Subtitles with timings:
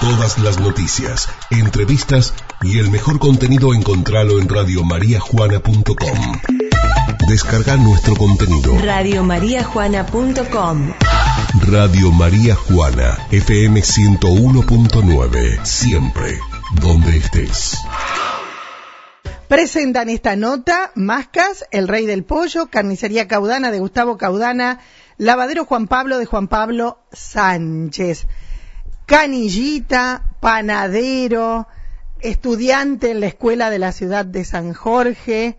[0.00, 6.40] Todas las noticias, entrevistas y el mejor contenido encontralo en radiomariajuana.com.
[7.28, 8.78] Descarga nuestro contenido.
[8.78, 10.92] Radiomariajuana.com
[11.66, 15.64] Radio María Juana, FM 101.9.
[15.64, 16.38] Siempre,
[16.80, 17.76] donde estés.
[19.48, 24.78] Presentan esta nota Mascas, El Rey del Pollo, Carnicería Caudana de Gustavo Caudana,
[25.16, 28.28] Lavadero Juan Pablo de Juan Pablo Sánchez.
[29.08, 31.66] Canillita, panadero,
[32.20, 35.56] estudiante en la escuela de la ciudad de San Jorge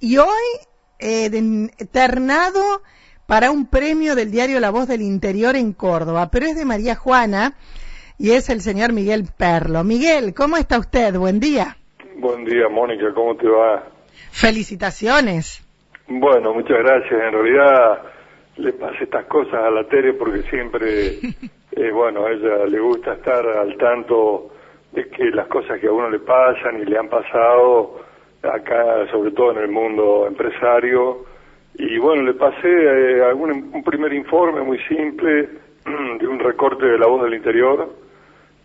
[0.00, 0.26] y hoy
[0.98, 1.30] eh,
[1.92, 2.82] ternado
[3.28, 6.96] para un premio del diario La Voz del Interior en Córdoba, pero es de María
[6.96, 7.54] Juana
[8.18, 9.84] y es el señor Miguel Perlo.
[9.84, 11.14] Miguel, ¿cómo está usted?
[11.14, 11.76] Buen día.
[12.16, 13.90] Buen día, Mónica, ¿cómo te va?
[14.32, 15.64] Felicitaciones.
[16.08, 17.12] Bueno, muchas gracias.
[17.12, 18.02] En realidad
[18.56, 21.20] le pasé estas cosas a la Tere porque siempre
[21.72, 24.50] Eh, bueno, a ella le gusta estar al tanto
[24.92, 28.00] de que las cosas que a uno le pasan y le han pasado
[28.42, 31.24] acá, sobre todo en el mundo empresario.
[31.74, 35.48] Y bueno, le pasé eh, algún, un primer informe muy simple
[36.18, 37.88] de un recorte de la voz del interior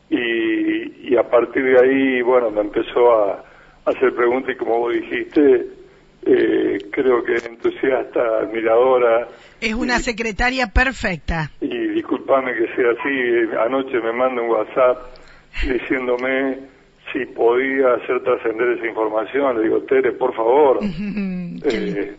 [0.10, 3.44] y, y a partir de ahí, bueno, me empezó a,
[3.86, 5.67] hacer preguntas y como vos dijiste,
[6.26, 9.28] eh, creo que entusiasta, admiradora.
[9.60, 11.52] Es una secretaria perfecta.
[11.62, 14.98] Y disculpame que sea así, anoche me manda un WhatsApp
[15.62, 16.60] diciéndome
[17.12, 19.58] si podía hacer trascender esa información.
[19.58, 22.16] Le digo, Tere, por favor, eh,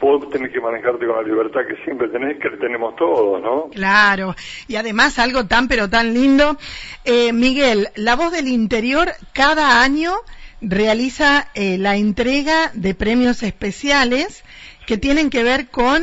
[0.00, 3.68] vos tenés que manejarte con la libertad que siempre tenés, que tenemos todos, ¿no?
[3.70, 4.34] Claro,
[4.68, 6.56] y además algo tan pero tan lindo.
[7.04, 10.12] Eh, Miguel, La Voz del Interior cada año
[10.60, 14.44] realiza eh, la entrega de premios especiales
[14.86, 16.02] que tienen que ver con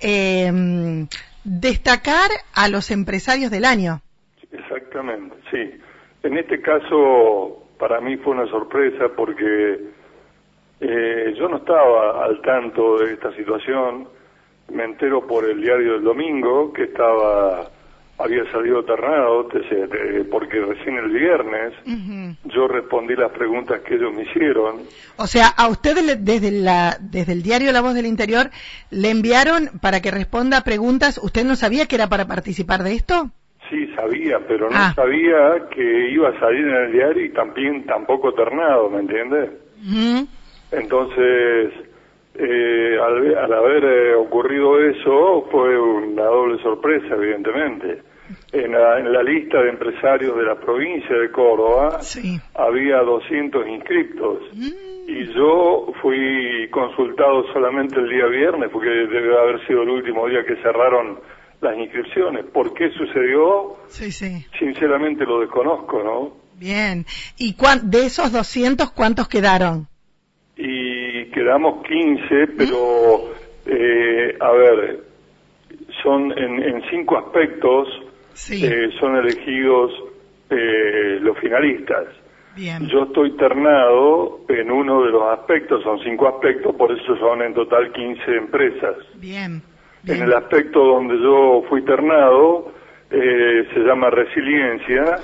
[0.00, 1.06] eh,
[1.44, 4.00] destacar a los empresarios del año.
[4.50, 5.80] Exactamente, sí.
[6.22, 9.80] En este caso, para mí fue una sorpresa porque
[10.80, 14.08] eh, yo no estaba al tanto de esta situación.
[14.72, 17.70] Me entero por el diario del domingo que estaba
[18.18, 19.48] había salido ternado
[20.30, 21.72] porque recién el viernes
[22.44, 24.80] yo respondí las preguntas que ellos me hicieron.
[25.16, 28.50] O sea, a usted desde, la, desde el diario La Voz del Interior
[28.90, 31.20] le enviaron para que responda preguntas.
[31.22, 33.30] ¿Usted no sabía que era para participar de esto?
[33.70, 34.92] Sí, sabía, pero no ah.
[34.96, 39.50] sabía que iba a salir en el diario y también tampoco ternado, ¿me entiende?
[40.72, 41.72] Entonces,
[42.38, 48.02] eh, al, haber eh, ocurrido eso, fue una doble sorpresa, evidentemente
[48.52, 52.00] en la, lista de empresarios de la provincia de Córdoba
[52.54, 55.08] había 200 inscriptos mm.
[55.08, 60.44] y yo fui consultado solamente el día viernes porque debe haber sido el último día
[60.44, 61.20] que cerraron
[61.60, 62.44] las inscripciones.
[62.46, 63.76] ¿Por qué sucedió?
[63.88, 64.46] Sí, sí.
[64.58, 66.32] Sinceramente lo desconozco, ¿no?
[66.54, 67.04] Bien.
[67.36, 69.88] ¿Y de esos 200 cuántos quedaron?
[70.56, 70.87] Y
[71.38, 73.30] quedamos 15, pero,
[73.66, 75.00] eh, a ver,
[76.02, 77.88] son en, en cinco aspectos
[78.50, 79.92] eh, son elegidos
[80.50, 82.06] eh, los finalistas.
[82.90, 87.54] Yo estoy ternado en uno de los aspectos, son cinco aspectos, por eso son en
[87.54, 88.96] total 15 empresas.
[89.14, 89.62] Bien.
[90.04, 92.72] En el aspecto donde yo fui ternado,
[93.12, 95.18] eh, se llama resiliencia,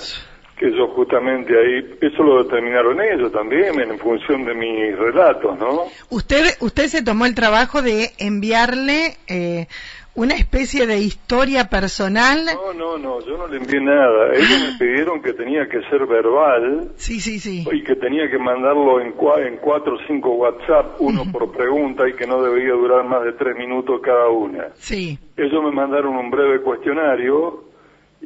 [0.58, 5.84] que yo justamente ahí, eso lo determinaron ellos también en función de mis relatos, ¿no?
[6.10, 9.66] Usted, usted se tomó el trabajo de enviarle eh,
[10.14, 12.44] una especie de historia personal.
[12.46, 14.32] No, no, no, yo no le envié nada.
[14.32, 16.92] Ellos me pidieron que tenía que ser verbal.
[16.96, 17.64] Sí, sí, sí.
[17.70, 22.14] Y que tenía que mandarlo en, en cuatro o cinco WhatsApp, uno por pregunta, y
[22.14, 24.68] que no debía durar más de tres minutos cada una.
[24.74, 25.18] Sí.
[25.36, 27.73] Ellos me mandaron un breve cuestionario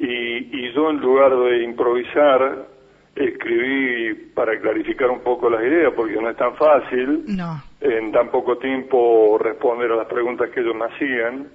[0.01, 2.67] y, y yo en lugar de improvisar,
[3.15, 7.61] escribí para clarificar un poco las ideas, porque no es tan fácil no.
[7.81, 11.49] en tan poco tiempo responder a las preguntas que ellos me hacían.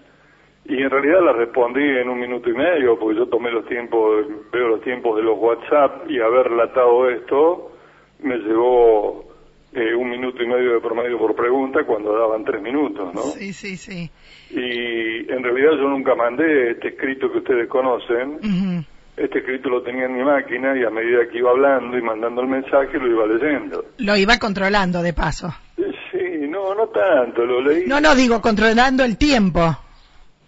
[0.65, 4.25] Y en realidad la respondí en un minuto y medio, porque yo tomé los tiempos,
[4.51, 7.71] veo los tiempos de los WhatsApp y haber relatado esto
[8.19, 9.25] me llevó
[9.75, 13.21] eh, un minuto y medio de promedio por pregunta cuando daban tres minutos, ¿no?
[13.21, 14.09] Sí, sí, sí.
[14.51, 18.85] Y en realidad yo nunca mandé este escrito que ustedes conocen.
[19.15, 22.41] Este escrito lo tenía en mi máquina y a medida que iba hablando y mandando
[22.41, 23.85] el mensaje lo iba leyendo.
[23.99, 25.53] Lo iba controlando de paso.
[25.75, 27.85] Sí, no, no tanto, lo leí.
[27.85, 29.61] No, no, digo controlando el tiempo.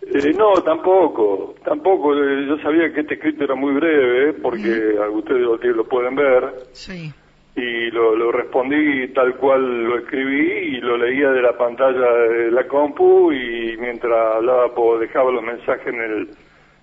[0.02, 2.14] Eh, no, tampoco, tampoco.
[2.14, 6.54] Eh, yo sabía que este escrito era muy breve, porque ustedes lo, pueden ver.
[6.74, 7.12] Sí.
[7.56, 12.68] Y lo, respondí tal cual lo escribí y lo leía de la pantalla de la
[12.68, 16.30] compu y mientras hablaba pues, dejaba los mensajes en el,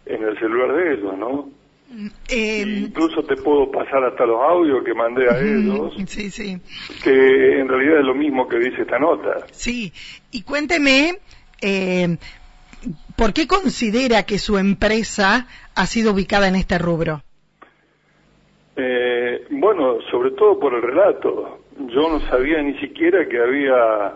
[0.06, 1.48] en el celular de ellos, ¿no?
[2.28, 6.58] Eh, Incluso te puedo pasar hasta los audios que mandé a ellos, sí, sí.
[7.04, 9.46] que en realidad es lo mismo que dice esta nota.
[9.50, 9.92] Sí,
[10.30, 11.18] y cuénteme,
[11.60, 12.16] eh,
[13.14, 17.22] ¿por qué considera que su empresa ha sido ubicada en este rubro?
[18.76, 19.11] Eh,
[19.50, 21.58] bueno, sobre todo por el relato.
[21.88, 24.12] Yo no sabía ni siquiera que había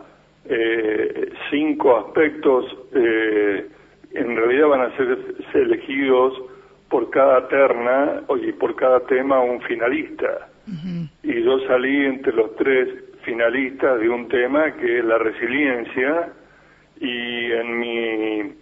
[0.49, 2.65] eh, cinco aspectos,
[2.95, 3.67] eh,
[4.13, 5.19] en realidad van a ser
[5.55, 6.35] elegidos
[6.89, 10.49] por cada terna y por cada tema un finalista.
[11.23, 12.89] Y yo salí entre los tres
[13.23, 16.33] finalistas de un tema que es la resiliencia
[17.01, 18.53] y en mi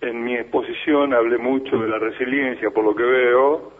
[0.00, 3.72] en mi exposición hablé mucho de la resiliencia por lo que veo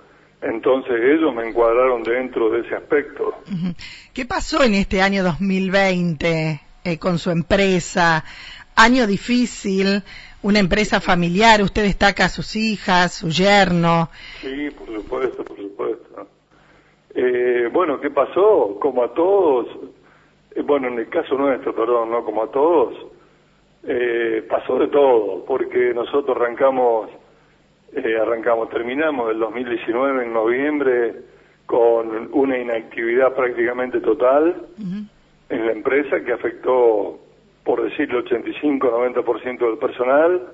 [0.43, 3.35] entonces ellos me encuadraron dentro de ese aspecto.
[4.13, 8.25] ¿Qué pasó en este año 2020 eh, con su empresa?
[8.77, 10.03] Año difícil,
[10.43, 14.09] una empresa familiar, usted destaca a sus hijas, su yerno.
[14.41, 16.29] Sí, por supuesto, por supuesto.
[17.15, 18.79] Eh, bueno, ¿qué pasó?
[18.81, 19.67] Como a todos,
[20.55, 22.95] eh, bueno, en el caso nuestro, perdón, no como a todos,
[23.83, 27.11] eh, pasó de todo, porque nosotros arrancamos,
[27.93, 31.15] eh, arrancamos, terminamos el 2019 en noviembre
[31.67, 34.67] con una inactividad prácticamente total
[35.51, 37.19] en la empresa que afectó,
[37.65, 40.53] por decirlo, 85-90% del personal.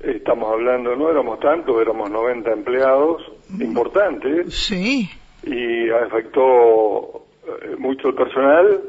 [0.00, 3.22] Estamos hablando, no éramos tantos, éramos 90 empleados,
[3.60, 5.08] importantes, Sí.
[5.44, 8.80] y afectó eh, mucho el personal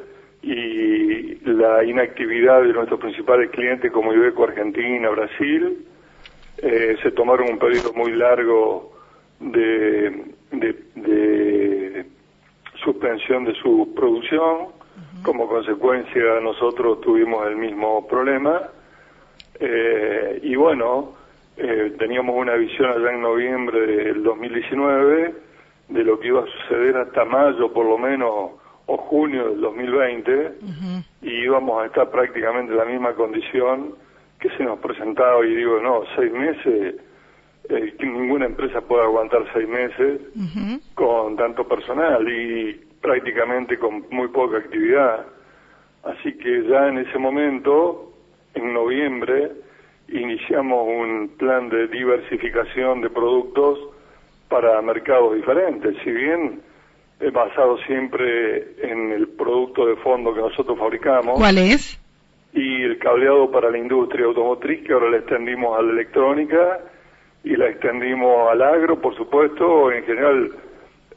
[0.41, 5.84] y la inactividad de nuestros principales clientes como Ibeco Argentina, Brasil,
[6.67, 8.91] eh, se tomaron un periodo muy largo
[9.39, 12.05] de, de, de
[12.83, 14.73] suspensión de su producción.
[15.21, 18.63] Como consecuencia nosotros tuvimos el mismo problema.
[19.59, 21.13] Eh, y bueno,
[21.55, 25.35] eh, teníamos una visión allá en noviembre del 2019
[25.89, 28.51] de lo que iba a suceder hasta mayo por lo menos
[28.87, 31.03] o junio del 2020 Ujú.
[31.21, 33.95] y íbamos a estar prácticamente en la misma condición
[34.47, 36.95] que se nos presentaba y digo, no, seis meses,
[37.69, 40.21] eh, que ninguna empresa puede aguantar seis meses
[40.93, 45.25] con tanto personal y prácticamente con muy poca actividad.
[46.03, 48.13] Así que ya en ese momento,
[48.53, 49.51] en noviembre,
[50.09, 53.79] iniciamos un plan de diversificación de productos
[54.47, 55.95] para mercados diferentes.
[56.03, 56.61] Si bien
[57.33, 61.99] basado siempre en el producto de fondo que nosotros fabricamos ¿Cuál es?
[62.55, 66.79] Y el cableado para la industria automotriz que ahora le extendimos a la electrónica
[67.43, 70.51] y la extendimos al agro, por supuesto, en general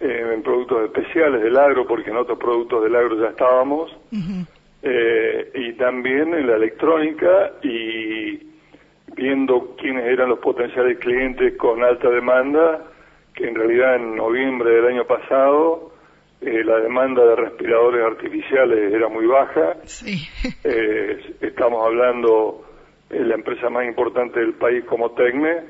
[0.00, 3.96] eh, en productos especiales del agro, porque en otros productos del agro ya estábamos,
[4.82, 8.38] eh, y también en la electrónica y
[9.14, 12.84] viendo quiénes eran los potenciales clientes con alta demanda,
[13.34, 15.92] que en realidad en noviembre del año pasado
[16.40, 20.26] eh, la demanda de respiradores artificiales era muy baja, Sí.
[20.64, 22.64] eh, estamos hablando
[23.10, 25.64] de la empresa más importante del país como Tecne,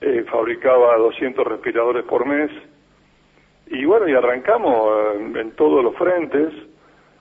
[0.00, 2.50] eh, fabricaba 200 respiradores por mes.
[3.66, 6.52] Y bueno, y arrancamos eh, en todos los frentes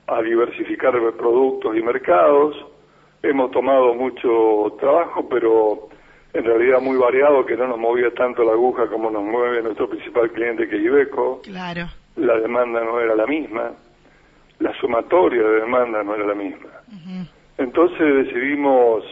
[0.08, 2.56] a diversificar productos y mercados.
[3.22, 5.90] Hemos tomado mucho trabajo, pero
[6.34, 9.90] en realidad muy variado, que no nos movía tanto la aguja como nos mueve nuestro
[9.90, 11.88] principal cliente que es Ibeco Claro.
[12.18, 13.72] La demanda no era la misma,
[14.60, 16.70] la sumatoria de demanda no era la misma.
[17.58, 19.04] Entonces decidimos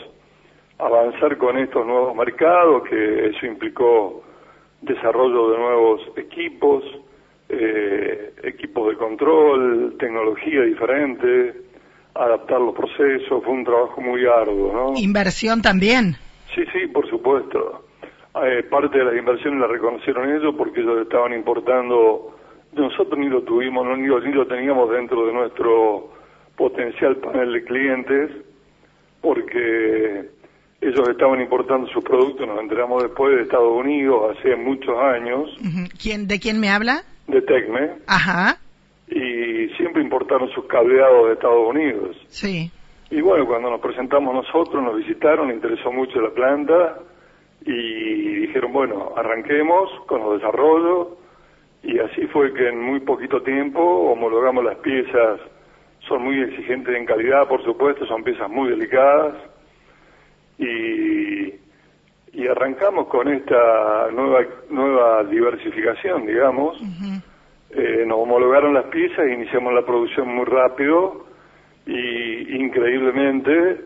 [0.77, 4.23] avanzar con estos nuevos mercados, que eso implicó
[4.81, 6.83] desarrollo de nuevos equipos,
[7.49, 11.61] eh, equipos de control, tecnología diferente,
[12.13, 14.99] adaptar los procesos, fue un trabajo muy arduo, ¿no?
[14.99, 16.15] Inversión también.
[16.53, 17.85] Sí, sí, por supuesto.
[18.43, 22.34] Eh, parte de las inversiones la reconocieron ellos porque ellos estaban importando,
[22.83, 26.11] nosotros ni lo tuvimos, no, ni, lo, ni lo teníamos dentro de nuestro
[26.55, 28.31] potencial panel de clientes,
[29.21, 30.29] porque
[30.81, 35.49] ellos estaban importando sus productos, nos enteramos después de Estados Unidos, hace muchos años.
[36.01, 37.03] ¿Quién, ¿De quién me habla?
[37.27, 38.57] de Tecme, Ajá.
[39.07, 42.15] y siempre importaron sus cableados de Estados Unidos.
[42.27, 42.71] Sí.
[43.09, 46.99] Y bueno, cuando nos presentamos nosotros, nos visitaron, interesó mucho la planta
[47.65, 51.07] y dijeron, bueno, arranquemos con los desarrollos
[51.85, 55.39] y así fue que en muy poquito tiempo homologamos las piezas,
[56.07, 59.35] son muy exigentes en calidad, por supuesto, son piezas muy delicadas.
[60.57, 61.53] Y,
[62.33, 66.81] y arrancamos con esta nueva, nueva diversificación, digamos.
[67.69, 71.25] Eh, nos homologaron las piezas, iniciamos la producción muy rápido
[71.85, 73.81] y increíblemente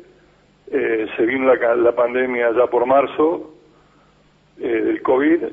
[0.72, 3.56] eh, se vino la, la pandemia ya por marzo
[4.58, 5.44] eh, del COVID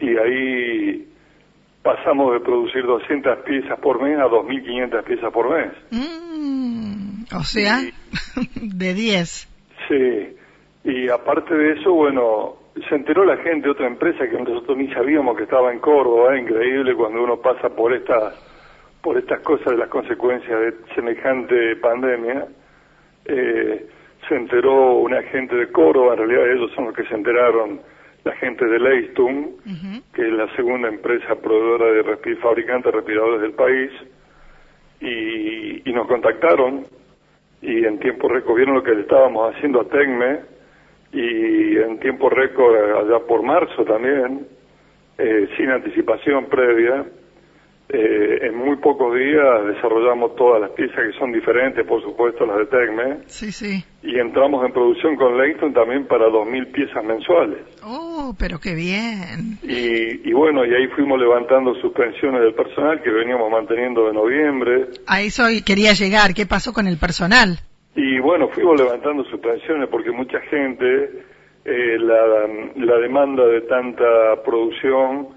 [0.00, 1.13] y ahí
[1.84, 5.70] pasamos de producir 200 piezas por mes a 2.500 piezas por mes.
[5.90, 7.76] Mm, o sea,
[8.56, 9.48] de 10.
[9.86, 10.36] Sí,
[10.84, 12.56] y aparte de eso, bueno,
[12.88, 16.38] se enteró la gente de otra empresa que nosotros ni sabíamos que estaba en Córdoba,
[16.38, 18.34] increíble cuando uno pasa por estas
[19.02, 22.46] por estas cosas de las consecuencias de semejante pandemia.
[23.26, 23.86] Eh,
[24.26, 27.80] se enteró una gente de Córdoba, en realidad ellos son los que se enteraron,
[28.24, 29.56] la gente de Leistung,
[30.14, 33.90] que es la segunda empresa proveedora de respir fabricantes de respiradores del país,
[35.00, 36.86] y, y nos contactaron
[37.64, 40.40] y en tiempo récord vieron lo que le estábamos haciendo a Tecme
[41.12, 44.46] y en tiempo récord allá por marzo también,
[45.16, 47.06] eh, sin anticipación previa,
[47.94, 52.58] eh, en muy pocos días desarrollamos todas las piezas que son diferentes, por supuesto las
[52.58, 53.18] de Tecme.
[53.26, 53.84] Sí, sí.
[54.02, 57.60] Y entramos en producción con Leighton también para 2.000 piezas mensuales.
[57.84, 59.58] Oh, pero qué bien.
[59.62, 64.88] Y, y bueno, y ahí fuimos levantando suspensiones del personal que veníamos manteniendo de noviembre.
[65.06, 66.34] A eso quería llegar.
[66.34, 67.60] ¿Qué pasó con el personal?
[67.94, 71.22] Y bueno, fuimos levantando suspensiones porque mucha gente,
[71.64, 75.28] eh, la, la demanda de tanta producción,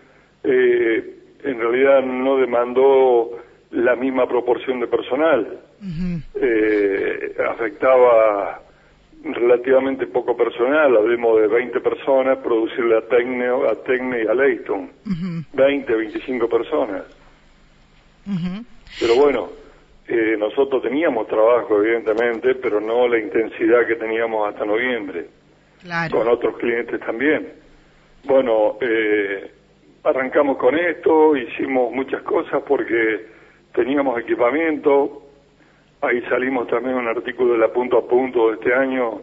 [0.44, 1.17] eh,
[1.48, 3.32] en realidad no demandó
[3.72, 5.60] la misma proporción de personal.
[6.36, 8.62] eh, afectaba
[9.24, 14.92] relativamente poco personal, hablemos de 20 personas, producirle a Tecne, a Tecne y a Leighton.
[15.54, 17.04] 20, 25 personas.
[19.00, 19.50] Pero bueno,
[20.08, 25.28] eh, nosotros teníamos trabajo, evidentemente, pero no la intensidad que teníamos hasta noviembre.
[25.82, 26.18] Claro.
[26.18, 27.54] Con otros clientes también.
[28.24, 29.52] Bueno, eh,
[30.08, 33.26] arrancamos con esto, hicimos muchas cosas porque
[33.74, 35.24] teníamos equipamiento.
[36.02, 39.22] Ahí salimos también un artículo de la punto a punto de este año,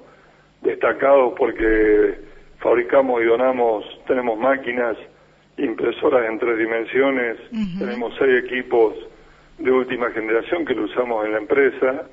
[0.60, 2.18] destacado porque
[2.58, 4.96] fabricamos y donamos, tenemos máquinas,
[5.56, 7.38] impresoras en tres dimensiones,
[7.78, 8.94] tenemos seis equipos
[9.58, 12.08] de última generación que lo usamos en la empresa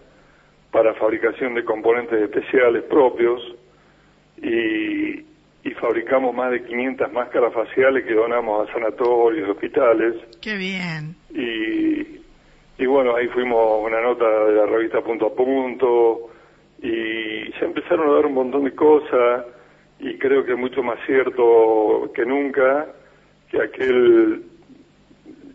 [0.72, 3.42] para fabricación de componentes especiales propios
[4.38, 5.31] y,
[5.63, 10.15] y fabricamos más de 500 máscaras faciales que donamos a sanatorios y hospitales.
[10.41, 11.15] Qué bien.
[11.30, 12.22] Y,
[12.82, 16.30] y bueno, ahí fuimos una nota de la revista Punto a Punto
[16.82, 19.46] y se empezaron a dar un montón de cosas
[20.00, 22.88] y creo que es mucho más cierto que nunca
[23.51, 24.44] que aquel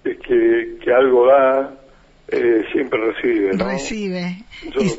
[0.05, 1.75] que, que algo da
[2.29, 3.69] eh, siempre recibe, ¿no?
[3.69, 4.45] Recibe.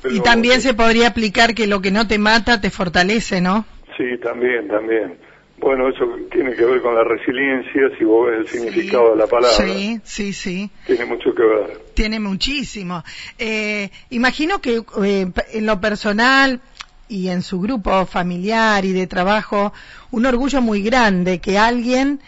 [0.10, 3.66] Y, también se podría aplicar que lo que no te mata te fortalece, ¿no?
[3.98, 5.18] Sí, también, también.
[5.60, 9.26] Bueno, eso tiene que ver con la resiliencia, si vos ves el significado de la
[9.28, 9.58] palabra.
[9.58, 10.70] Sí, sí, sí.
[10.86, 11.82] Tiene mucho que ver.
[11.96, 13.04] Tiene muchísimo.
[13.40, 16.62] Eh, imagino que eh, en lo personal
[17.10, 19.74] y en su grupo familiar y de trabajo,
[20.12, 22.20] un orgullo muy grande que alguien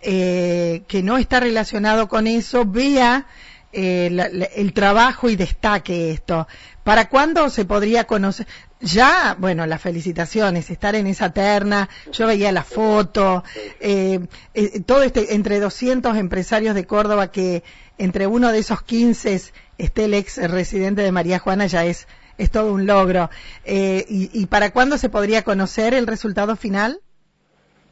[0.00, 3.26] eh, que no está relacionado con eso vea
[3.72, 6.46] eh, la- la- el trabajo y destaque esto.
[6.84, 8.46] ¿Para cuándo se podría conocer?
[8.80, 13.42] Ya, bueno, las felicitaciones, estar en esa terna, yo veía la foto,
[13.80, 14.20] eh,
[14.54, 17.64] eh, todo este, entre 200 empresarios de Córdoba que
[17.98, 19.40] entre uno de esos 15
[19.78, 22.06] esté el ex residente de María Juana ya es,
[22.38, 23.30] es todo un logro.
[23.64, 27.00] Eh, y, ¿Y para cuándo se podría conocer el resultado final?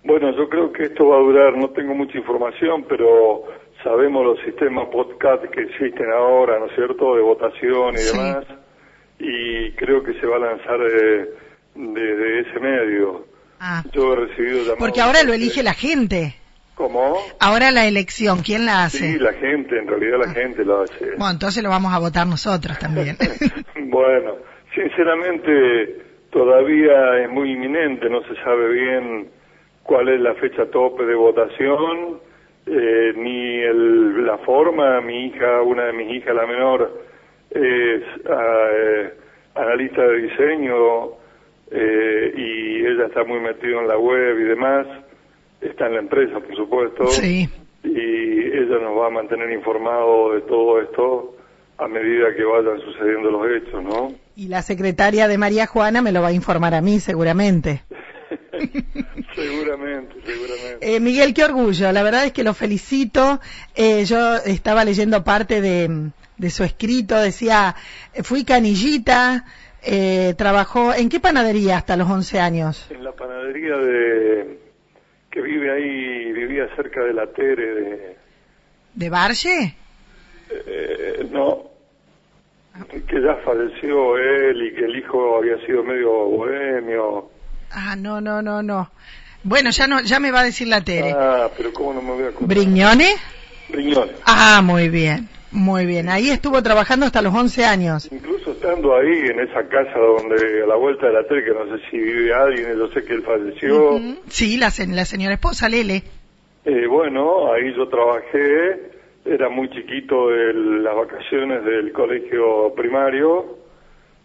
[0.04, 3.42] Bueno, yo creo que esto va a durar, no tengo mucha información, pero
[3.82, 8.16] sabemos los sistemas podcast que existen ahora, ¿no es cierto?, de votación y Sí.
[8.16, 8.44] demás,
[9.18, 11.28] y creo que se va a lanzar eh,
[11.74, 13.26] desde ese medio.
[13.60, 16.34] Ah, Yo he recibido porque ahora lo elige la gente.
[16.74, 17.16] ¿Cómo?
[17.40, 19.12] Ahora la elección, ¿quién la hace?
[19.12, 21.06] Sí, la gente, en realidad la gente lo hace.
[21.16, 23.16] Bueno, entonces lo vamos a votar nosotros también.
[23.88, 24.34] Bueno,
[24.74, 29.28] sinceramente todavía es muy inminente, no se sabe bien
[29.82, 32.18] cuál es la fecha tope de votación,
[32.66, 35.00] eh, ni el- la forma.
[35.00, 37.02] Mi hija, una de mis hijas, la menor,
[37.56, 39.14] es eh,
[39.54, 41.08] analista de diseño
[41.70, 44.86] eh, y ella está muy metida en la web y demás.
[45.60, 47.48] Está en la empresa, por supuesto sí.
[47.82, 51.36] y ella nos va a mantener informado de todo esto
[51.78, 54.12] a medida que vayan sucediendo los hechos, ¿no?
[54.34, 57.82] Y la secretaria de María Juana me lo va a informar a mí seguramente.
[59.34, 60.96] seguramente, seguramente.
[60.96, 61.92] Eh, Miguel, qué orgullo.
[61.92, 63.40] La verdad es que lo felicito.
[63.74, 67.16] Eh, yo estaba leyendo parte de, de su escrito.
[67.20, 67.74] Decía,
[68.22, 69.44] fui canillita,
[69.82, 72.86] eh, trabajó, ¿en qué panadería hasta los 11 años?
[72.90, 74.58] En la panadería de
[75.30, 78.16] que vive ahí, vivía cerca de la Tere de
[78.94, 79.76] ¿De Barge?
[80.50, 81.76] eh, no
[83.08, 87.30] que ya falleció él y que el hijo había sido medio bohemio.
[87.70, 88.90] Ah, no, no, no, no.
[89.42, 91.12] Bueno, ya no, ya me va a decir la Tere.
[91.12, 92.48] Ah, pero ¿cómo no me voy a acordar?
[92.48, 93.14] ¿Brignone?
[93.68, 94.12] Brignone.
[94.24, 96.08] Ah, muy bien, muy bien.
[96.08, 98.08] Ahí estuvo trabajando hasta los 11 años.
[98.12, 101.64] Incluso estando ahí en esa casa donde a la vuelta de la tele, que no
[101.76, 104.00] sé si vive alguien, yo sé que él falleció.
[104.28, 106.02] Sí, la, se- la señora esposa, Lele.
[106.64, 108.90] Eh, bueno, ahí yo trabajé,
[109.24, 113.58] era muy chiquito de las vacaciones del colegio primario.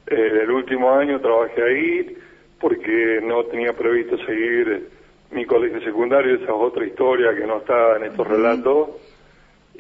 [0.08, 2.18] Eh, el último año trabajé ahí
[2.60, 4.90] porque no tenía previsto seguir
[5.32, 8.90] mi colegio secundario, esa es otra historia que no está en estos relatos.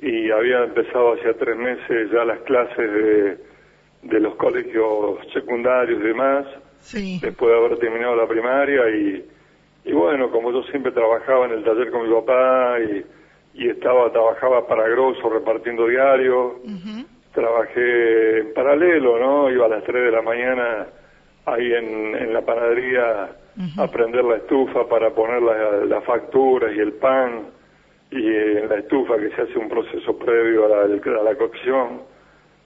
[0.02, 3.38] Y había empezado hacía tres meses ya las clases de,
[4.04, 6.46] de los colegios secundarios y demás
[6.80, 7.20] Sí.
[7.22, 9.24] después de haber terminado la primaria y,
[9.86, 13.06] y bueno, como yo siempre trabajaba en el taller con mi papá y,
[13.54, 16.54] y estaba, trabajaba para Grosso repartiendo diarios,
[17.34, 19.50] trabajé en paralelo, ¿no?
[19.52, 20.88] Iba a las 3 de la mañana
[21.46, 23.30] ahí en, en la panadería
[23.78, 27.48] a prender la estufa para poner la- las facturas y el pan
[28.12, 31.36] y eh, en la estufa que se hace un proceso previo a la, a la
[31.36, 32.02] cocción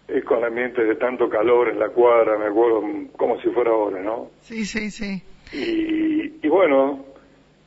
[0.07, 3.71] eh, con ambientes de tanto calor en la cuadra, me acuerdo mm, como si fuera
[3.71, 4.29] ahora, ¿no?
[4.41, 5.21] Sí, sí, sí.
[5.53, 7.05] Y, y bueno,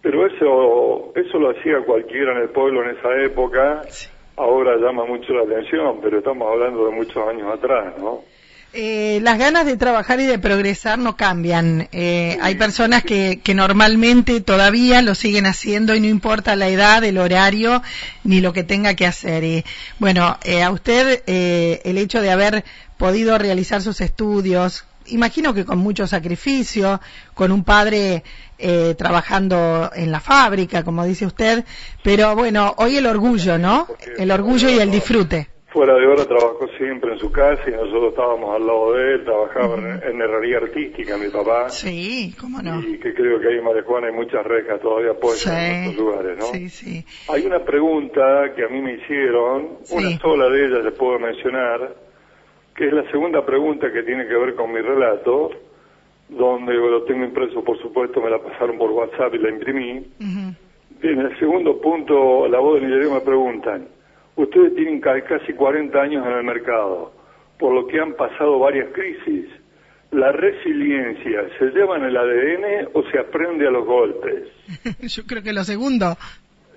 [0.03, 4.09] pero eso, eso lo hacía cualquiera en el pueblo en esa época, Sí.
[4.37, 8.21] ahora llama mucho la atención, pero estamos hablando de muchos años atrás, ¿no?
[8.75, 11.89] Eh, las ganas de trabajar y de progresar no cambian.
[11.91, 17.03] Eh, hay personas que, que normalmente todavía lo siguen haciendo y no importa la edad,
[17.03, 17.83] el horario,
[18.25, 19.43] ni lo que tenga que hacer.
[19.43, 19.65] Y,
[19.99, 22.65] bueno, eh, a usted eh, el hecho de haber
[22.99, 27.01] podido realizar sus estudios, imagino que con mucho sacrificio,
[27.35, 28.23] con un padre
[28.59, 31.65] eh, trabajando en la fábrica, como dice usted,
[32.03, 33.87] pero bueno, hoy el orgullo, ¿no?
[34.19, 35.49] El orgullo y el disfrute.
[35.71, 39.25] Fuera de hora trabajó siempre en su casa y nosotros estábamos al lado de él,
[39.25, 42.81] trabajaba en, en herrería artística mi papá, Sí, cómo no.
[42.81, 46.01] y que creo que ahí en Marijuana hay muchas rejas todavía puestas en Sí, muchos
[46.01, 46.45] lugares, ¿no?
[46.47, 47.05] sí, sí.
[47.31, 49.95] Hay una pregunta que a mí me hicieron, Sí.
[49.97, 51.95] una sola de ellas le puedo mencionar,
[52.75, 55.51] que es la segunda pregunta que tiene que ver con mi relato,
[56.31, 59.99] donde lo tengo impreso, por supuesto, me la pasaron por WhatsApp y la imprimí.
[59.99, 60.55] Ujú.
[61.03, 63.89] En el segundo punto, la voz del interior me preguntan,
[64.43, 67.13] ustedes tienen ca- casi 40 años en el mercado,
[67.59, 69.47] por lo que han pasado varias crisis.
[70.11, 74.45] ¿La resiliencia se lleva en el ADN o se aprende a los golpes?
[75.01, 76.17] Yo creo que lo segundo.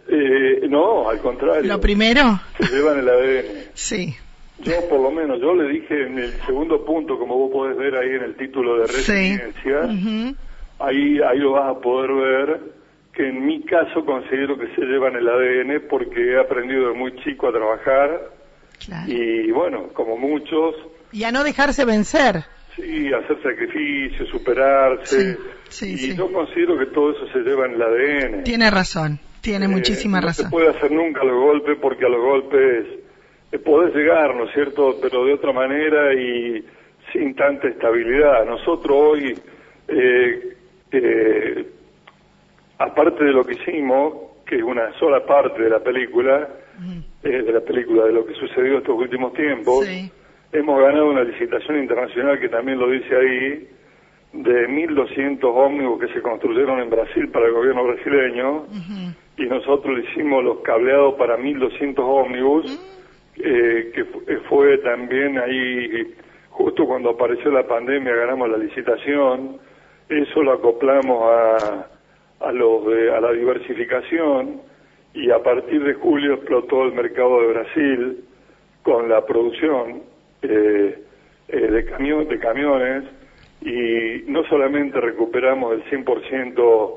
[0.10, 1.63] Eh, no, al contrario.
[1.63, 2.21] Lo primero,
[2.60, 3.45] Se lleva en el ADN.
[3.74, 4.13] sí.
[4.60, 7.95] Yo, por lo menos, yo le dije en el segundo punto, como vos podés ver
[7.95, 9.12] ahí en el título de Sí.
[9.12, 10.36] resiliencia,
[10.78, 12.60] ahí, ahí lo vas a poder ver,
[13.13, 16.93] que en mi caso considero que se lleva en el ADN porque he aprendido de
[16.93, 18.30] muy chico a trabajar
[18.86, 19.12] Claro.
[19.12, 20.76] y, bueno, como muchos,
[21.12, 22.43] Y a no dejarse vencer.
[22.76, 25.34] sí, hacer sacrificios, superarse.
[25.34, 26.15] Sí, sí, y sí.
[26.17, 28.43] yo considero que todo eso se lleva en el ADN.
[28.43, 30.45] Tiene razón, tiene Eh, muchísima no razón.
[30.45, 32.86] se puede hacer nunca los golpes porque a los golpes
[33.52, 34.95] eh, podés llegar, ¿no es cierto?
[35.02, 36.65] Pero de otra manera y
[37.12, 38.45] sin tanta estabilidad.
[38.45, 39.38] Nosotros hoy,
[39.89, 40.56] eh,
[40.93, 41.65] eh,
[42.84, 44.13] aparte de lo que hicimos,
[44.46, 46.50] que es una sola parte de la película,
[47.24, 50.12] eh, de la película, de lo que sucedió estos últimos tiempos, Sí.
[50.52, 53.67] hemos ganado una licitación internacional que también lo dice ahí,
[54.34, 58.65] de 1.200 ómnibus que se construyeron en Brasil para el gobierno brasileño
[59.38, 62.65] y nosotros le hicimos los cableados para 1.200 ómnibus,
[63.38, 66.13] eh, que eh, fue también ahí,
[66.50, 69.58] justo cuando apareció la pandemia, ganamos la licitación,
[70.10, 71.88] eso lo acoplamos a,
[72.43, 74.62] a, los de- a la diversificación
[75.13, 78.23] y a partir de julio explotó el mercado de Brasil
[78.84, 80.04] con la producción
[80.41, 81.04] eh,
[81.47, 83.04] eh, de, camión, de camiones
[83.62, 86.91] y no solamente recuperamos el 100%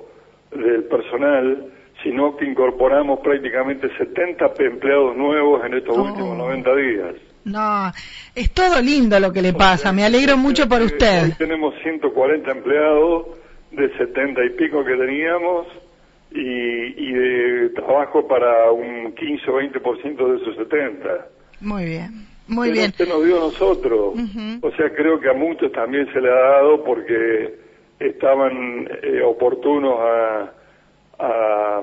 [0.52, 1.66] del personal,
[2.02, 6.02] sino que incorporamos prácticamente 70 empleados nuevos en estos Oh.
[6.04, 7.14] últimos 90 días.
[7.44, 7.92] No,
[8.35, 9.92] es todo lindo lo que le pasa.
[9.92, 11.24] Me alegro mucho por usted.
[11.24, 13.26] Hoy tenemos 140 empleados
[13.76, 15.66] de 70 y pico que teníamos
[16.30, 21.26] y, y de trabajo para un 15 o 20% de esos 70.
[21.60, 22.90] Muy bien, muy Pero bien.
[22.90, 24.14] Usted nos dio a nosotros.
[24.62, 27.54] O sea, creo que a muchos también se le ha dado porque
[28.00, 30.52] estaban eh, oportunos a,
[31.18, 31.82] a,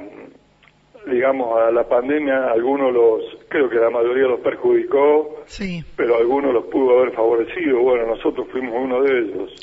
[1.09, 2.51] digamos, a la pandemia.
[2.51, 7.79] Algunos los, creo que la mayoría los perjudicó, Sí, pero algunos los pudo haber favorecido.
[7.79, 9.55] Bueno, nosotros fuimos uno de ellos,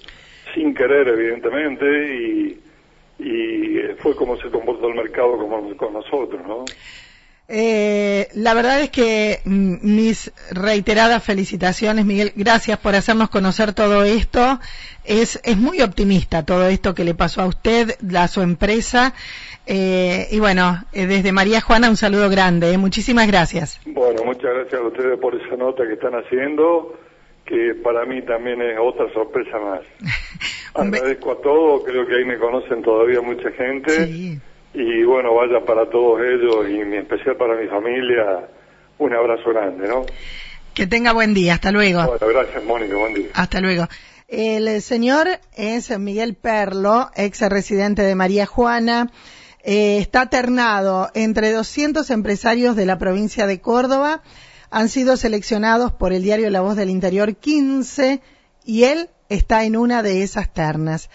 [0.55, 2.61] sin querer, evidentemente, y,
[3.19, 6.65] y eh, fue como se comportó el mercado como, con nosotros, ¿no?
[7.51, 12.33] Eh, la verdad es que mm, mis reiteradas felicitaciones, Miguel.
[12.37, 14.61] Gracias por hacernos conocer todo esto.
[15.05, 19.15] Es, es muy optimista todo esto que le pasó a usted, a su empresa.
[19.71, 22.73] Eh, y bueno, eh, desde María Juana un saludo grande.
[22.73, 22.79] Eh.
[22.79, 23.81] Muchísimas gracias.
[23.87, 26.99] Bueno, muchas gracias a ustedes por esa nota que están haciendo,
[27.49, 29.81] que para mí también es otra sorpresa más.
[30.75, 34.07] Agradezco a todos, creo que ahí me conocen todavía mucha gente.
[34.07, 34.39] Sí.
[34.75, 38.49] Y bueno, vaya para todos ellos y en especial para mi familia,
[38.99, 40.05] un abrazo grande, ¿no?
[40.75, 41.55] Que tenga buen día.
[41.55, 42.05] Hasta luego.
[42.05, 43.29] Bueno, gracias, Mónica, buen día.
[43.35, 43.89] Hasta luego.
[44.29, 49.11] El señor es Miguel Perlo, ex residente de María Juana.
[49.65, 54.23] Eh, está ternado entre 200 empresarios de la provincia de Córdoba.
[54.71, 58.21] Han sido seleccionados por el diario La Voz del Interior 15
[58.65, 61.09] y él está en una de esas ternas.